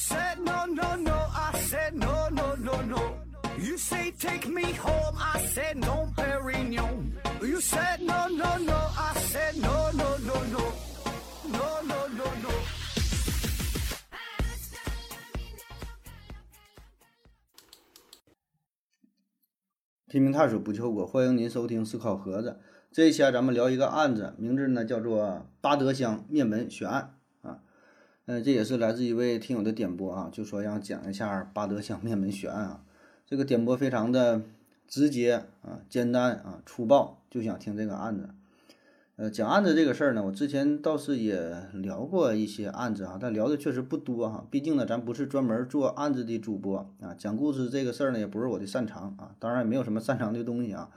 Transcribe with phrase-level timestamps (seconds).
[0.00, 1.12] said no, no, no.
[1.12, 3.18] I said no, no, no, no.
[3.58, 5.16] You say take me home.
[5.18, 7.12] I said no, Perignon.
[7.42, 8.78] You said no, no, no.
[8.96, 10.64] I said no, no, no, no.
[11.52, 12.50] No, no, no, no.
[20.08, 22.58] 拼命探索不计后果，欢迎您收听思考盒子。
[22.90, 27.19] 这一期啊，咱们聊一个案子，名字呢叫做八德乡灭门血案。
[28.30, 32.80] 呃，这也是来自一位听友的点播啊，就说让讲一下八德乡灭门血案啊。
[33.26, 34.42] 这个点播非常的
[34.86, 38.28] 直接啊，简单啊，粗暴，就想听这个案子。
[39.16, 44.46] 呃，讲案子这个事儿呢，我之前倒是也聊过一些案子啊，但聊的确实不多哈。
[44.48, 49.34] 毕竟呢，咱不是专门做案子的主播啊，讲故事这个事儿呢，也不是我的擅长啊。
[49.40, 50.88] 当然也没有什么擅长的东西啊。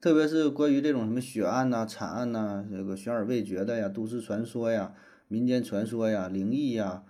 [0.00, 4.92] 特别是关于这种什么血案呐、惨案呐、这个悬而未决的呀、都市传说呀、
[5.28, 7.04] 民间传说呀、灵异呀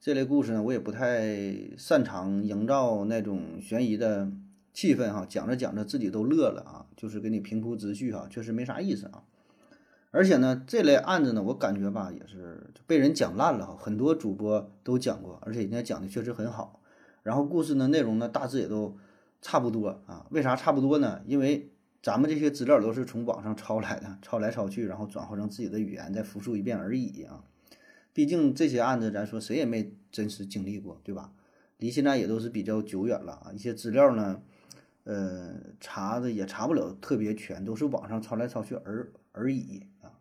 [0.00, 1.36] 这类故事呢，我也不太
[1.76, 4.30] 擅长营造那种悬疑的
[4.72, 5.26] 气氛哈。
[5.28, 9.24] 讲着讲着自己都乐了啊，就是给你平铺直叙哈，确实没啥意思啊。
[10.12, 13.76] 而且呢，这类案子呢，我感觉吧，也是被人讲烂了哈。
[13.76, 16.80] 很多主播都讲过，而且人家讲的确实很好。
[17.24, 18.96] 然后故事呢，内容呢，大致也都
[19.42, 20.24] 差不多啊。
[20.30, 21.20] 为啥差不多呢？
[21.26, 27.42] 因为咱们这些资料都是从网上抄来的，抄来抄去，然后转化成自己的语言再复述一遍而已啊。
[28.16, 31.34] 毕竟这些案子，咱说谁也没真实经历过，对吧？
[31.76, 33.52] 离现在也都是比较久远了啊。
[33.52, 34.40] 一些资料呢，
[35.04, 40.16] 呃，查的也查不了特别全，都是网上抄来抄去而而已啊。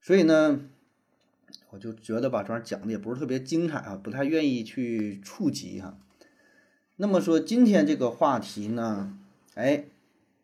[0.00, 0.62] 所以呢，
[1.68, 5.98] 我就觉得吧，这玩意讲的也不是特别精彩啊，不太愿意去触及哈。
[6.96, 9.18] 那么说今天这个话题呢，
[9.52, 9.84] 哎。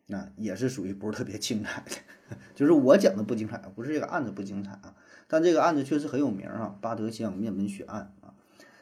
[0.07, 4.95] 那也是属于不是特别精彩的， 就是我讲的不精彩，不是这个案子不精彩啊，
[5.27, 8.33] 但这个案子确实很有名啊，巴德乡灭门血案啊，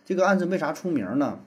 [0.05, 1.39] 这个案子为啥出名呢？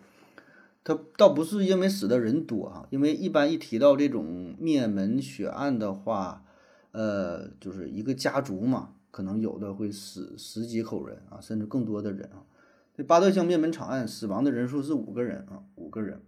[0.84, 6.44] 它倒不是因为死的人多啊，因为一般一提到这种灭门血案的话，
[6.93, 12.43] 呃，就是一个家族嘛，可能有的会死十几口人啊，甚至更多的人啊。
[12.97, 16.22] 这巴德乡灭门惨案死亡的人数是五个人啊，五个人。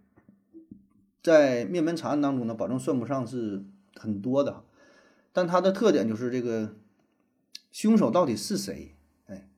[1.23, 3.63] 在灭门惨案当中呢，保证算不上是
[3.95, 4.63] 很多的，
[5.35, 6.77] 但它的特点就是这个
[7.71, 8.95] 凶手到底是谁？
[9.27, 9.51] 哎，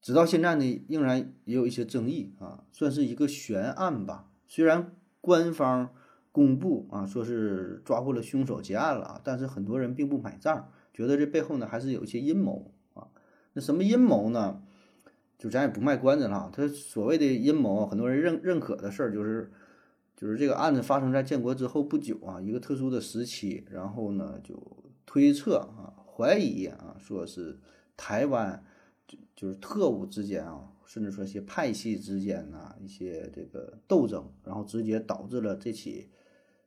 [0.00, 4.30] 直到现在呢，仍然也有一些争议啊，算是一个悬案吧。
[4.46, 5.90] 虽然官方
[6.32, 13.08] 公布啊说是抓获了凶手结案了，但是很多人并不买账，觉得这背后呢还是有一些阴谋啊。
[13.52, 14.62] 那什么阴谋呢？
[15.38, 19.52] 就咱也不卖关子了，他所谓的阴谋，很多人认认可的事儿就是。
[20.16, 24.56] 就是这个案子发生在建国之后不久啊，一个特殊的时期，然后呢就
[25.04, 27.58] 推测啊，怀疑啊，说是
[27.98, 28.64] 台湾
[29.06, 36.08] 就就是特务之间啊，甚至说一些派系之间呐一些这个斗争，然后直接导致了这起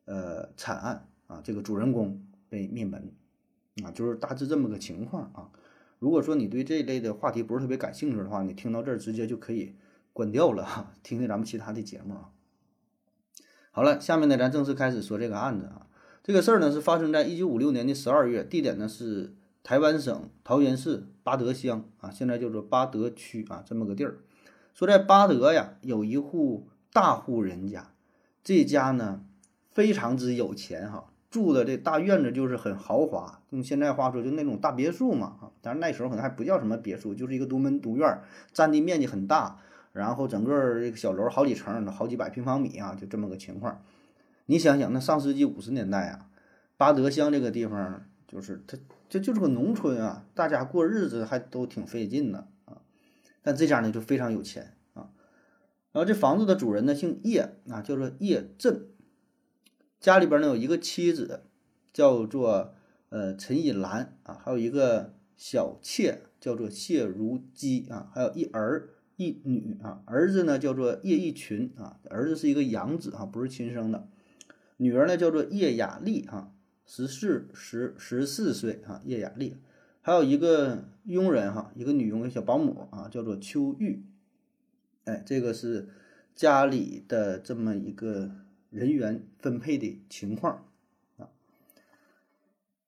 [0.06, 3.12] 呃惨案啊，这个主人公被灭门
[3.84, 5.50] 啊，就是大致这么个情况啊。
[5.98, 9.76] 如果说你对这一类的话题不是特别感兴趣的话，你听到这儿直接就可以
[10.14, 12.30] 关掉了哈， 听听咱们其他的节目啊。
[13.80, 15.88] 好了，下面呢，咱正式开始说这个案子啊。
[16.22, 24.18] 这个事儿呢是发生在一九五六年的十二月，地点呢是台湾省桃园市八德乡啊，现在叫做八德区啊，这么个地儿。
[24.74, 27.92] 说在八德呀，有一户大户人家，
[28.44, 29.22] 这家呢
[29.72, 35.52] 非常之有钱哈，住的这大院子就是很豪华，用现在话说就那种大别墅嘛啊。
[35.62, 39.62] 但是那时候可能还不叫什么别墅，就是一个独门独院，占地面积很大。
[39.92, 43.84] 然后整个这个小楼好几层，好几百平方米啊，就这么个情况。
[44.46, 46.30] 你想想，那上世纪五十年代啊，
[46.78, 52.82] 巴德乡这个地方，就是它这就是个农村啊，大家过日子还都挺费劲的啊。
[53.42, 55.10] 但这家呢就非常有钱啊。
[55.92, 58.88] 然后这房子的主人呢姓叶啊，叫做叶振。
[60.00, 61.44] 家里边呢有一个妻子，
[61.92, 62.74] 叫做
[63.10, 68.90] 呃陈隐兰啊，还有一个小妾叫做谢如姬啊，还有一儿。
[69.20, 74.08] 一女啊，儿子呢叫做叶一群啊，儿子是一个养子啊，不是亲生的。
[74.78, 76.54] 女儿呢叫做叶雅丽啊，
[76.86, 79.58] 十四十十四岁啊，叶雅丽。
[80.02, 84.06] 还有一个佣人哈，一个女佣小保姆啊，叫做秋玉。
[85.04, 85.90] 哎，这个是
[86.34, 88.32] 家里的这么一个
[88.70, 90.66] 人员分配的情况
[91.18, 91.28] 啊。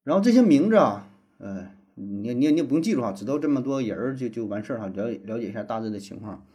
[0.05, 1.71] 然后这些名字啊，呃。
[1.95, 6.45] 你你你不用记住哈，知道这么多人就就完事儿哈，了了解一下大致的情况。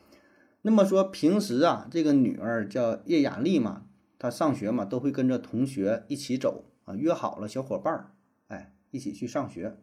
[0.62, 3.82] 那么说平时啊，这个女儿叫叶雅丽嘛，
[4.18, 8.10] 她上学嘛都会跟着同学一起走啊，约好了小伙伴儿，
[8.48, 9.76] 哎，一起去上学。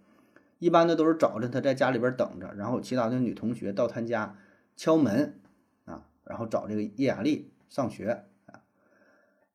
[0.60, 4.36] 一般的都是早晨她在家里边等着，然后其他的女同学到她家
[4.76, 5.40] 敲门
[5.86, 8.26] 啊，然后找这个叶雅丽上学。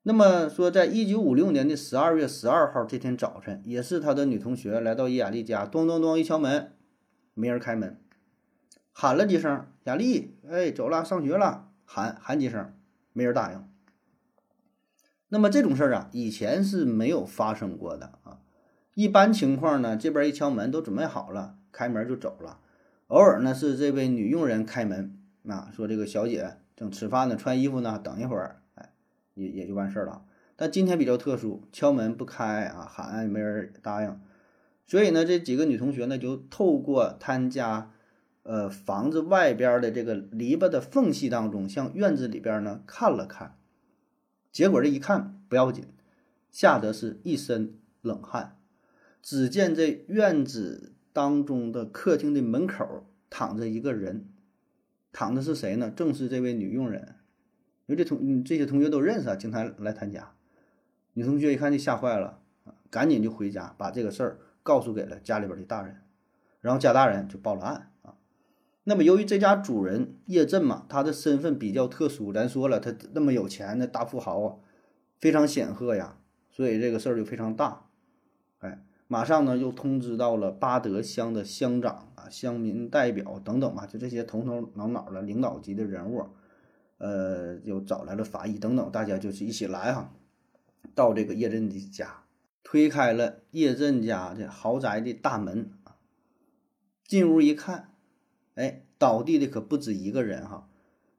[0.08, 6.72] 那么说，在一九五六年的十二月十二号这天早晨，也是他的女同学来到叶雅丽家，咚咚咚一敲门，
[7.34, 8.00] 没人开门，
[8.90, 12.72] 喊了几声“雅丽，哎，走了，上学了”，喊喊几声，
[13.12, 13.62] 没人答应。
[15.28, 18.38] 那么这种事儿啊，以前是没有发生过的啊。
[18.94, 22.60] 一般情况呢，这边一敲门都准备好了，开门就走了。
[23.08, 28.57] 偶尔呢是这位女佣人开门，啊，说这个小姐正吃饭呢，穿衣服呢，等一会儿，
[29.38, 30.24] 也也就完事儿了。
[30.56, 34.20] 但今天比较特殊，敲门不开啊，喊也没人答应，
[34.84, 37.92] 所以呢，这几个女同学呢就透过他家，
[38.42, 43.56] 呃，房子外边的这个篱笆的缝隙当中，向院子里边呢看了看。
[44.50, 45.84] 结果这一看不要紧，
[46.50, 48.56] 吓得是一身冷汗。
[49.22, 54.26] 只见这院子当中的客厅的门口躺着一个人，
[55.12, 55.88] 躺的是谁呢？
[55.88, 57.14] 正是这位女佣人。
[57.88, 60.30] 因为这同这些同学都认识啊，经常来他家。
[61.14, 62.38] 女同学一看就吓坏了，
[62.90, 65.96] 赶紧就回家把这个事儿告诉给了家里边的大人，
[66.60, 68.14] 然后家大人就报了案啊。
[68.84, 74.56] 那么由于这家主人叶振嘛，他的身份比较特殊，咱说了他那么有钱的大富豪啊，
[75.18, 76.18] 非常显赫呀，
[76.50, 77.86] 所以这个事儿就非常大，
[78.60, 78.84] 哎。
[79.10, 86.26] 马上呢，又通知到了巴德乡的乡长啊、乡民代表等等吧，就这些头头脑脑的领导级的人物，
[86.98, 90.14] 呃，又找来了法医等等，大家就是一起来哈，
[90.94, 92.24] 到这个叶振的家，
[92.62, 95.70] 推开了叶振家的豪宅的大门，
[97.04, 97.94] 进屋一看，
[98.54, 100.68] 哎，倒地的可不止一个人哈，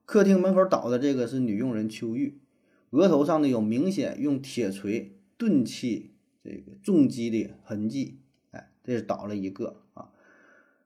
[0.05, 2.39] 客厅门口倒的这个是女佣人秋玉，
[2.91, 6.13] 额头上呢有明显用铁锤钝器。
[6.41, 8.21] 这个重击的痕迹，
[8.51, 10.09] 哎，这是倒了一个啊。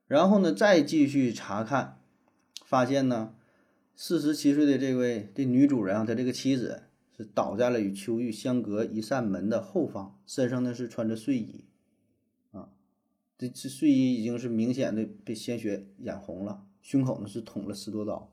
[0.08, 2.00] 然后呢，再继续查看，
[2.66, 3.36] 发现呢，
[3.96, 6.84] 四十七岁的这位这女主人啊，她这个妻子
[7.16, 11.66] 是倒在了与秋玉相隔一扇门的后方，身上呢是穿着睡衣，
[12.52, 12.70] 啊，
[13.38, 18.32] 这这睡衣已经是明显的被鲜血染红了，胸口呢是捅了十多刀。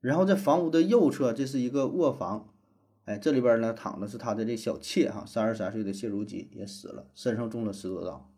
[0.00, 2.52] 然后在房屋的右侧，这是一个卧房。
[3.06, 8.30] 哎，这里边呢躺的是他的这小妾哈，三十三岁的谢如吉也死了，身上中了十多刀，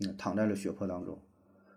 [0.00, 1.22] 嗯，躺在了血泊当中。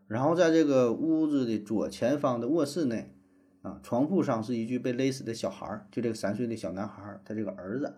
[0.07, 3.13] 然后在这个屋子的左前方的卧室内，
[3.61, 7.95] 啊，床铺上是一具被勒死的小孩儿，就这个三岁的小男孩儿，他这个儿子。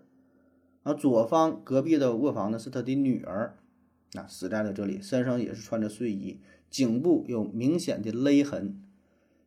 [0.83, 3.57] 啊，左方隔壁的卧房呢是他的女儿，
[4.13, 6.39] 啊，死在了这里，身上也是穿着睡衣，
[6.69, 8.81] 颈部有明显的勒痕。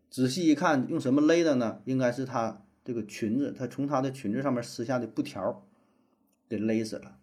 [0.09, 1.83] 仔细一看，用什么勒的呢？
[1.85, 2.63] 应该是他。
[2.87, 5.67] 这个裙子，他从他的裙子上面撕下的布条，
[6.49, 7.19] 给勒死了。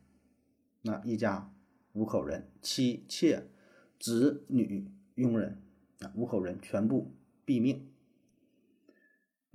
[0.81, 1.53] 那一家
[1.93, 3.47] 五口人，妻妾、
[3.97, 5.61] 子女、佣人
[6.01, 7.13] 啊，五口人全部
[7.45, 7.87] 毙命。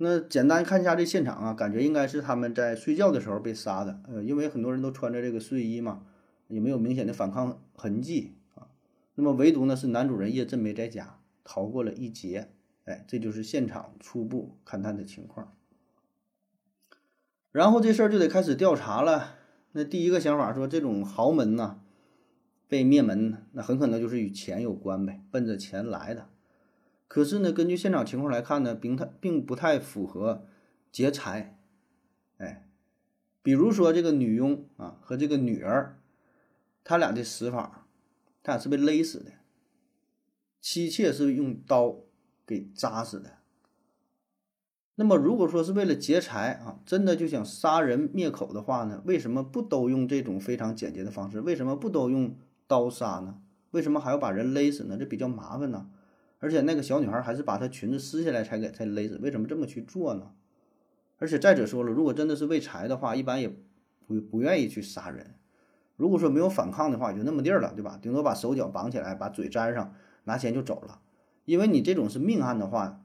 [0.01, 4.01] 那简单看一下这现场啊，感觉应该是他们在睡觉的时候被杀的。
[4.07, 6.05] 呃，因为很多人都穿着这个睡衣嘛，
[6.47, 8.67] 也没有明显的反抗痕迹啊。
[9.15, 12.49] 那么唯独呢是男主人叶振没在家，逃过了一劫。
[12.85, 15.53] 哎，这就是现场初步勘探的情况。
[17.51, 19.35] 然后这事儿就得开始调查了。
[19.73, 21.81] 那第一个想法说，这种豪门呐
[22.69, 26.29] 被灭门，那很可能就是与钱有关呗，奔着钱来的。
[27.09, 30.45] 可是呢，根据现场情况来看呢，并太并不太符合
[30.91, 31.59] 劫财。
[32.37, 32.69] 哎，
[33.41, 35.99] 比如说这个女佣啊和这个女儿，
[36.83, 37.87] 他俩的死法，
[38.43, 39.31] 他俩是被勒死的，
[40.61, 41.95] 妻妾是用刀
[42.45, 43.39] 给扎死的。
[44.93, 51.41] 那么，如果说是为了劫财啊，真的就想杀人灭口的话呢，为什么不都用这种非常简洁的方式？
[51.41, 52.37] 为什么不都用
[52.67, 53.41] 刀杀呢？
[53.71, 54.95] 为什么还要把人勒死呢？
[54.95, 55.89] 这比较麻烦呢。
[56.39, 60.31] 而且那个小女孩还是把她裙子撕下来才给才勒死，为什么这么去做呢？
[61.17, 63.49] 而且再者说了，如果真的是为财的话，一般也
[64.07, 65.35] 不不愿意去杀人。
[65.97, 67.99] 如果说没有反抗的话，就那么地儿了，对吧？
[68.01, 69.93] 顶多把手脚绑起来，把嘴粘上，
[70.23, 71.01] 拿钱就走了。
[71.43, 73.03] 因为你这种是命案的话，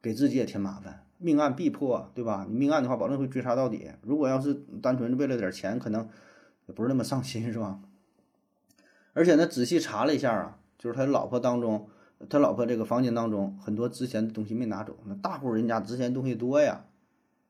[0.00, 1.04] 给自己也添麻烦。
[1.18, 2.46] 命案必破，对吧？
[2.48, 3.90] 你命案的话，保证会追查到底。
[4.00, 6.08] 如果要是单纯为了点钱，可能
[6.66, 7.80] 也不是那么上心，是吧？
[9.12, 11.90] 而且呢，仔细查了一下啊，就是他老婆当中，
[12.28, 14.96] 他老婆这个房间当中很多值钱的东西没拿走。
[15.04, 16.84] 那大户人家值钱东西多呀，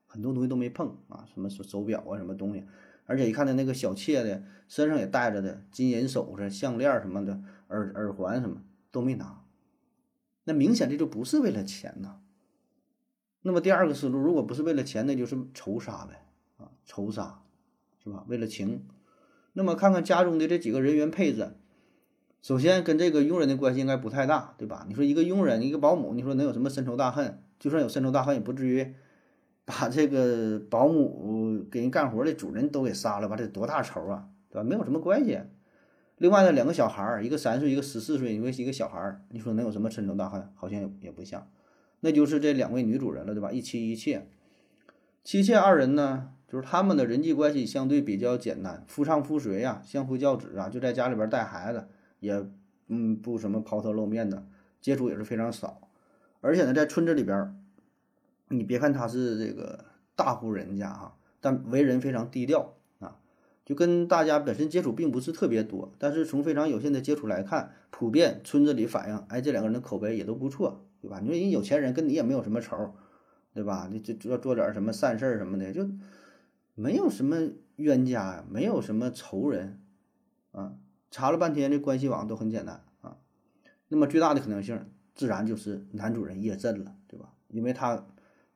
[0.07, 2.65] 很多东西都没碰啊，什么手手表啊，什么东西。
[3.07, 9.43] 而且一看他那个小妾的身上也带着的金银首饰、项链什么的，耳耳环什么都没拿。
[10.45, 12.21] 那明显这就不是为了钱呐。
[13.43, 16.27] 那么第二个思路，如果不是为了钱，那就是仇杀呗，
[16.59, 17.43] 啊，仇杀，
[18.03, 18.25] 是吧？
[18.29, 18.87] 为了情。
[19.53, 21.57] 那么看看家中的这几个人员配置，
[22.43, 24.85] 首先跟这个佣人的关系应该不太大，对吧？
[24.89, 27.41] 你说一个佣人，一个保姆，你说能有什么深仇大恨？
[27.61, 28.95] 就算有深仇大恨，也不至于
[29.65, 33.37] 把这个保姆给人干活的主人都给杀了吧？
[33.37, 34.65] 这多大仇啊，对吧？
[34.65, 35.39] 没有什么关系。
[36.19, 40.49] 另外呢，两个小孩儿，一个三岁，一个十四岁，因为一个小孩儿，你说能有什么深仇大恨？
[40.55, 41.49] 好像也也不像。
[42.01, 43.53] 那就是这两位女主人了，对吧？
[43.53, 44.27] 一妻一妾，
[45.23, 51.87] 妻妾二人呢，就是他们的人际关系相对比较简单，夫唱妇随呀，相夫教子啊，就在家里边带孩子，
[52.23, 52.47] 也
[52.87, 54.47] 嗯不什么抛头露面的，
[54.81, 55.89] 接触也是非常少。
[56.41, 57.55] 而且呢，在村子里边，
[58.49, 59.85] 你别看他是这个
[60.17, 63.19] 大户人家哈，但为人非常低调啊，
[63.67, 65.93] 就跟大家本身接触并不是特别多。
[65.99, 70.87] 但是从非常有限的接触来看，普遍村子里反映，哎，这两个人的口碑也都不错。
[71.03, 71.19] 对吧？
[71.19, 72.95] 你说人有钱人跟你也没有什么仇，
[73.53, 73.89] 对吧？
[73.91, 75.85] 你就做做点什么善事儿什么的，就
[76.77, 79.81] 没有什么冤家呀，没有什么仇人
[80.53, 80.75] 啊。
[81.13, 83.17] 查了半天，这关系网都很简单啊。
[83.87, 87.33] 那么最大的可能性，自然就是男主人叶震了，对吧？
[87.47, 88.05] 因为他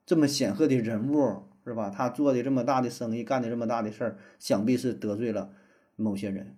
[0.04, 1.88] 这么显赫的人物，是吧？
[1.88, 5.52] 他做的这么大的生意，干的这么大的事儿，想必是得罪了
[5.94, 6.56] 某些人。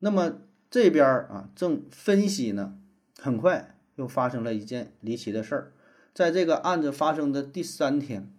[0.00, 2.76] 那么这边啊，正分析呢，
[3.20, 3.74] 很快。
[3.96, 5.72] 又发生了一件离奇的事儿，
[6.12, 8.30] 在这个案子发生的第三天，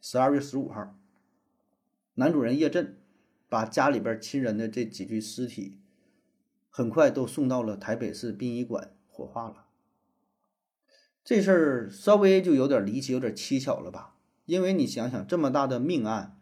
[0.00, 0.94] 十二月十五号，
[2.14, 2.96] 男主人叶震
[3.48, 5.78] 把家里边亲人的这几具尸体，
[6.68, 9.66] 很快都送到了台北市殡仪馆火化了。
[11.24, 14.14] 这事儿稍微就有点离奇，有点蹊跷了吧？
[14.46, 16.38] 因为你想想，这么大的命案，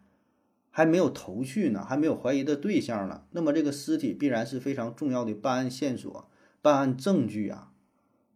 [0.69, 6.29] 还没有头绪呢，还没有怀疑的对象呢，那么这个尸体必然是非常重要的办案线索、
[6.61, 7.73] 办案证据啊。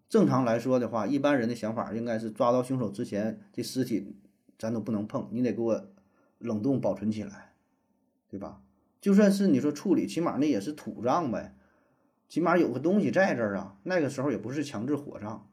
[0.10, 4.18] 正常来说的话，一般人的想法应该是抓到凶手之前，这尸体
[4.60, 5.88] 咱都不能碰，你得给我
[6.40, 7.51] 冷冻保存起来，
[8.32, 8.64] 对吧？
[9.02, 11.54] 就算是你说处理，起码那也是土葬呗，
[12.30, 13.78] 起码有个东西在这儿啊。
[13.84, 15.50] 那个时候也不是强制火葬，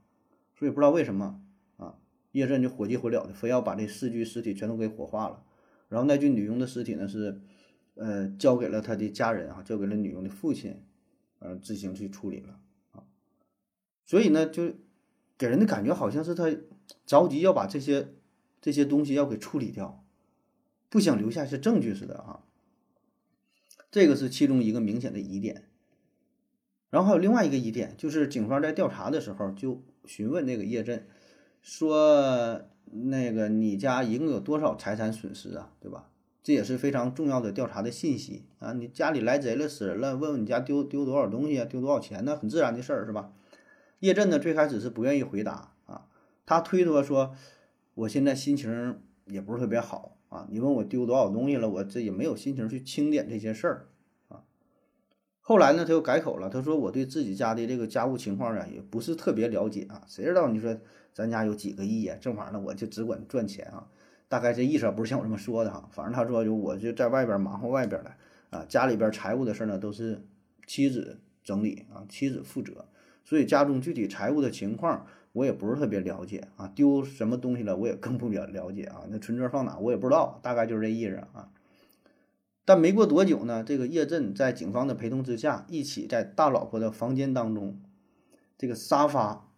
[0.55, 1.43] 所以不知道为什么
[1.77, 1.97] 啊，
[2.31, 5.43] 叶震就火急火燎的，非要把这四具尸体全都给火化了。
[5.89, 7.41] 然后那具女佣的尸体呢是，
[7.95, 10.85] 呃，交给了他的家人啊，交给了女佣的父亲，
[11.41, 12.61] 呃，自行去处理了
[12.93, 13.03] 啊。
[14.05, 14.75] 所以呢，就
[15.37, 16.55] 给人的感觉好像是他
[17.07, 18.15] 着急要把这些
[18.61, 20.05] 这些东西要给处理掉，
[20.89, 22.45] 不想留下一些证据似的啊。
[23.91, 25.65] 这个是其中一个明显的疑点。
[26.91, 31.07] 然后还有另外一个疑点，就是警方在调查的时候就询问那个叶震，
[31.61, 35.73] 说那个你家一共有多少财产损失啊？
[35.81, 36.09] 对吧？
[36.43, 38.73] 这也是非常重要的调查的信息啊。
[38.73, 41.67] 你家里来贼了、死人了，问问你家丢丢多少东西啊？
[41.67, 42.25] 丢多少钱？
[42.25, 43.33] 那很自然的事儿是吧？
[44.01, 46.07] 叶震呢，最开始是不愿意回答啊，
[46.47, 47.35] 他推脱说
[47.95, 53.87] ：“我现在心情也不是特别好啊，你问我丢多少东西了，我这也没有心情去清点这些事儿
[54.29, 54.45] 啊。”
[55.41, 60.79] 后来呢，他又改口了，他说：“我对自己家的这个家务情况啊，也不是特别了解啊，谁知道你说
[61.15, 62.17] 咱家有几个亿呀？
[62.21, 63.89] 正好呢，我就只管赚钱啊，
[64.29, 68.13] 大概这意思不是像我这么说的哈，反正他说就我就在外边忙活外边的
[68.51, 70.23] 啊，家里边财务的事呢都是
[70.67, 72.85] 妻子整理啊，妻子负责。”
[73.29, 81.51] 所以家中具体财务的情况我也不是特别了解啊，丢什么东西了我也更不了了解啊，那存折放哪我也不知道，大概就是这意思啊。
[82.65, 87.79] 但没过多久呢，这个叶震在警方的陪同之下，一起在大老婆的房间当中，
[88.57, 89.53] 这个沙发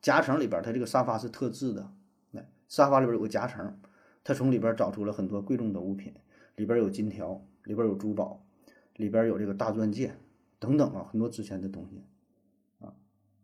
[0.00, 1.90] 夹层里边，他这个沙发是特制的，
[2.30, 3.76] 那沙发里边有个夹层，
[4.22, 6.14] 他从里边找出了很多贵重的物品，
[6.54, 8.46] 里边有金条，里边有珠宝，
[8.94, 10.14] 里边有这个大钻戒
[10.60, 12.04] 等等啊，很多值钱的东西。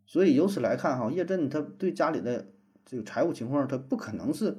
[0.05, 2.45] 所以由此来看，哈，叶震他对家里的
[2.85, 4.57] 这个财务情况，他不可能是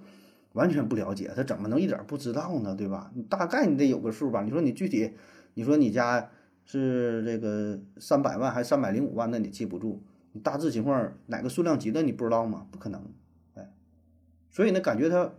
[0.53, 2.75] 完全不了解，他怎么能一点不知道呢？
[2.75, 3.13] 对吧？
[3.15, 4.43] 你大概你得有个数吧？
[4.43, 5.13] 你说你具体，
[5.55, 6.31] 你说你家
[6.65, 10.03] 是这个三百万还是三百零五万，那你记不住。
[10.33, 12.67] 你大致情况哪个数量级的你不知道吗？
[12.73, 13.01] 不可能，
[13.55, 13.73] 哎，
[14.51, 15.33] 所以呢，感觉他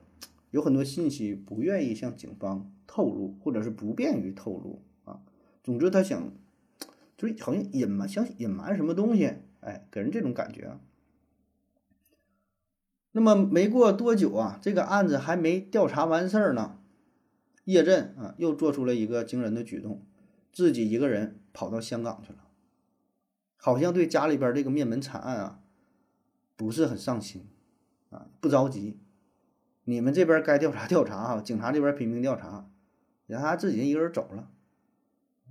[0.51, 5.19] 有很多信息不愿意向警方透露，或者是不便于透露啊。
[5.63, 6.31] 总之，他想
[7.17, 9.33] 就是好像隐瞒，想隐瞒什么东西。
[9.65, 10.79] 哎，给人这种感觉啊。
[13.11, 16.79] 那么没过多久啊，这个案子还没调查完事儿呢，
[17.63, 20.05] 叶震啊又做出了一个惊人的举动，
[20.51, 22.39] 自己一个人跑到香港去了，
[23.57, 25.61] 好像对家里边这个灭门惨案啊
[26.55, 27.47] 不是很上心
[28.09, 28.99] 啊，不着急。
[29.85, 32.69] 你们这边该调查调查啊，警察这边拼命调查，
[33.27, 34.51] 让他自己一个人走了。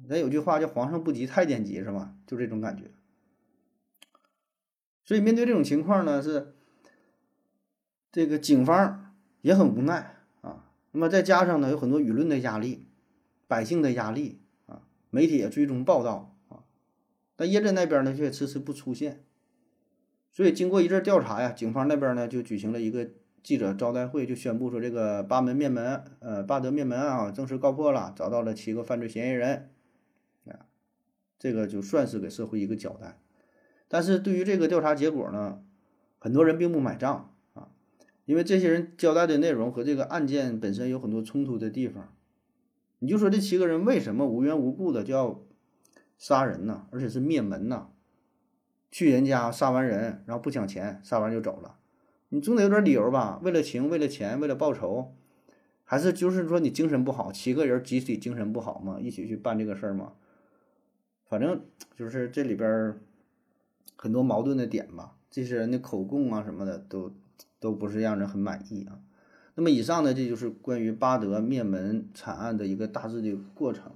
[0.08, 2.14] 咱有句话叫“皇上不急太监急”是吧？
[2.26, 2.90] 就这种感觉。
[5.04, 6.54] 所以面对这种情况呢，是
[8.10, 10.70] 这个警方也很无奈啊。
[10.92, 12.88] 那么再加上呢，有很多舆论的压力、
[13.46, 16.64] 百姓的压力啊，媒体也追踪报道啊。
[17.36, 19.24] 但叶震那边呢却迟迟不出现。
[20.30, 23.10] 所以经过一阵调查呀，警方那边呢就举行了一个
[23.42, 29.70] 记者招待会，就宣布说这个八门灭门，呃，巴德灭门案啊正式告破了，找到了七个犯罪嫌疑人，
[30.46, 30.64] 啊，
[31.38, 33.18] 这个就算是给社会一个交代。
[33.94, 35.62] 但是对于这个调查结果呢，
[36.18, 37.68] 很多人并不买账啊，
[38.24, 42.12] 因为这些人交代的内容和这个案件本身有很多冲突的地方。
[42.98, 45.40] 你就说这七个人为什么无缘无故的就要
[46.18, 46.88] 杀人呢？
[46.90, 47.90] 而且是灭门呢？
[48.90, 51.76] 去人家杀完人，然后不抢钱，杀完就走了，
[52.30, 53.38] 你总得有点理由吧？
[53.44, 55.14] 为了情，为了钱，为了报仇，
[55.84, 57.30] 还是就是说你精神不好？
[57.30, 60.14] 七个人集体精神不好嘛，一起去办这个事儿嘛？
[61.28, 61.64] 反正
[61.96, 62.98] 就是这里边
[64.04, 65.16] 很多矛盾的点吧。
[65.30, 67.10] 这些人的口供啊什么的都
[67.58, 69.00] 都不是让人很满意啊。
[69.54, 73.92] 那么以上呢，这就是关于巴德灭门惨案的一个大致的过程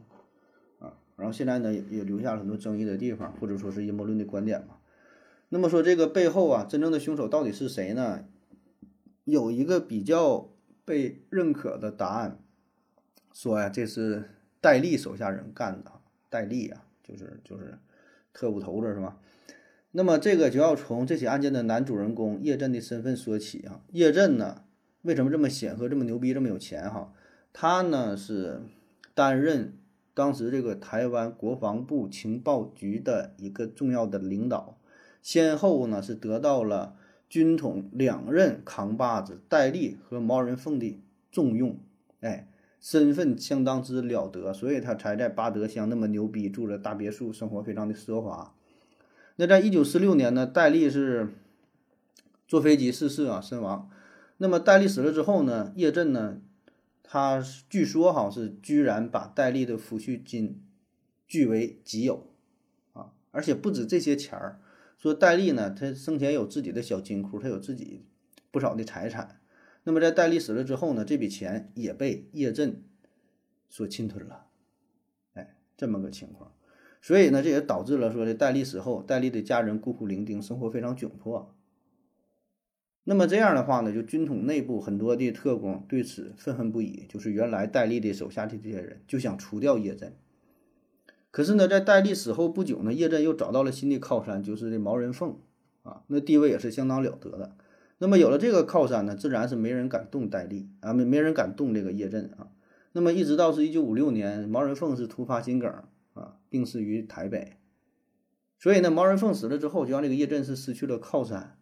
[0.79, 0.97] 啊。
[1.17, 4.77] 然后现在呢，也也留下了很多争议的地方，或者说是阴谋论的观点嘛。
[5.51, 8.25] 那么说这个背后啊，真正的凶手到底是谁呢？
[9.25, 10.49] 有一个比较
[10.87, 12.41] 被认可的答案，
[13.35, 14.31] 说呀，这是
[14.63, 15.93] 戴笠手下人干的。
[16.31, 17.79] 戴笠啊，就是就是
[18.33, 19.19] 特务头子是吧？
[19.99, 23.81] 那么这个就要从这起案件的男主人公叶震的身份说起啊。
[23.91, 24.63] 叶震呢，
[25.03, 26.89] 为什么这么显赫、这么牛逼、这么有钱？
[26.89, 27.13] 哈，
[27.53, 28.63] 他呢是
[29.13, 29.77] 担任
[30.15, 34.79] 当时这个台湾国防部情报局的一个重要的领导。
[35.21, 36.95] 先后呢是得到了
[37.29, 41.03] 军统两任扛把子戴笠和毛人凤的
[41.33, 41.77] 重用，
[42.21, 48.55] 哎，身份相当之了得，所以他才在巴德乡那么牛逼，住着大别墅，生活非常的奢华。
[49.41, 51.29] 那在一九四六年呢，戴笠是
[52.49, 53.89] 坐飞机逝世啊，身亡。
[54.39, 56.41] 那么戴笠死了之后呢，叶震呢，
[57.05, 57.41] 他
[57.71, 60.61] 据说哈是居然把戴笠的抚恤金
[61.29, 62.27] 据为己有
[62.95, 64.61] 啊，而且不止这些钱儿。
[64.97, 68.05] 说戴笠呢，他生前有自己的小金库，他有自己
[68.51, 69.41] 不少的财产。
[69.85, 72.83] 那么在戴笠死了之后呢，这笔钱也被叶震
[73.69, 74.47] 所侵吞了。
[75.35, 76.53] 哎，这么个情况，
[77.01, 81.55] 所以呢，这也导致了说这戴笠死后，戴笠的家人孤苦伶仃，生活非常窘迫。
[83.05, 90.15] 那么这样的话呢，就军统内部很多的特工对此愤恨不已，就是原来戴笠的手下的这些人就想除掉叶振。
[91.31, 95.39] 可是呢，在戴笠死后不久呢，叶振又找到了新的靠山，就是这毛人凤
[95.85, 97.57] 啊，那地位也是相当了得的。
[97.99, 102.49] 那么有了这个靠山呢，自然是没人敢动戴笠啊，没没人敢动这个叶振啊。
[102.93, 105.73] 那么一直到是一九五六年，毛人凤是突发心梗
[106.19, 107.57] 啊，病逝于台北。
[108.59, 111.59] 所以呢，毛人凤死了之后，就让这个叶振是失去了靠山。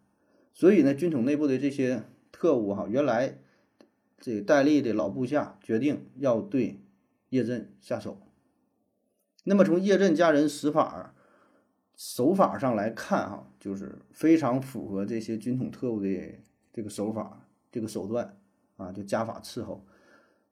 [0.53, 3.37] 所以呢，军统内部的这些特务哈，原来
[4.19, 6.81] 这戴笠的老部下决定要对
[7.29, 8.19] 叶震下手。
[9.43, 11.13] 那么从叶震家人死法
[11.95, 16.09] 手法上来看，哈，就是非常符合这些军统特务的
[16.73, 18.37] 这个手法、这个手段
[18.77, 19.85] 啊，就家法伺候。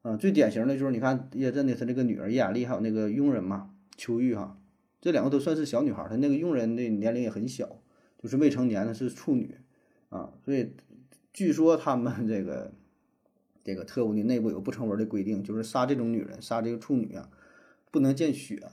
[0.03, 4.59] 啊，最典型的就是你看叶震的他这个女儿叶雅丽，还有那个佣人嘛，秋玉哈，
[5.01, 6.07] 这两个都算是小女孩。
[6.09, 7.81] 她那个佣人的年龄也很小，
[8.17, 9.55] 就是未成年的，是处女
[10.09, 10.33] 啊。
[10.43, 10.73] 所以
[11.33, 12.73] 据说他们这个
[13.63, 17.29] 这个特务的内部有不成文的规定，就是杀这种女人、杀这个处女啊，
[17.91, 18.71] 不能见血。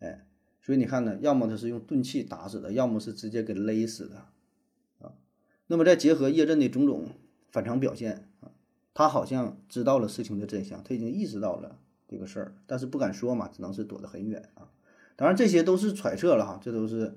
[0.00, 0.26] 哎，
[0.60, 4.26] 所以你看呢，要么他是用钝器打死的，要么是直接给勒死的，
[5.00, 5.14] 啊，
[5.66, 7.10] 那么再结合叶震的种种
[7.50, 8.50] 反常表现啊，
[8.94, 11.78] 他好像知道了事情的真相，他已经意识到了
[12.12, 14.68] 这个事儿，但是不敢说嘛，只能是躲得很远啊。
[15.16, 17.14] 当然这些都是揣测了哈，这都是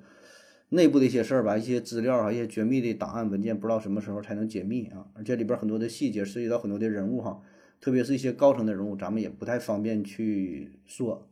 [0.69, 5.07] 内部的一些事儿吧，一些资料啊，一些绝密的档案文件，不知道什么时候才能解密啊。
[5.13, 7.41] 而且里边很多的细节涉及到很多的人物哈，
[7.81, 11.27] 特别是一些高层的人物，咱们也不太方便去说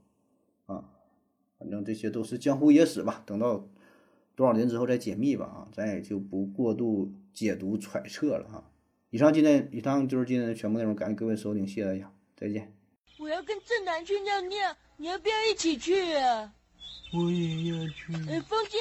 [0.65, 0.89] 啊。
[1.58, 3.67] 反正这些都是江湖野史吧，等到
[4.36, 8.69] 多少年之后再解密吧啊，咱也就不过度解读揣测了哈。
[9.10, 12.72] 以上今天以上就是今天的全部内容，感谢各位收听，谢谢大家，再见。
[13.18, 16.52] 我要跟正南去尿尿，你要不要一起去啊？
[17.13, 18.13] 我也要去。
[18.30, 18.78] 哎，风姐，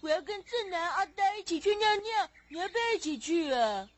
[0.00, 3.88] 我要跟正南阿呆一起去尿尿，你要不要一起去啊？